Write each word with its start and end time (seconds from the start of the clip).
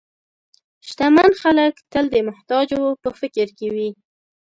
شتمن 0.87 1.31
خلک 1.41 1.73
تل 1.91 2.05
د 2.11 2.15
محتاجو 2.27 2.83
په 3.01 3.09
فکر 3.19 3.47
کې 3.57 3.67
وي. 3.75 3.89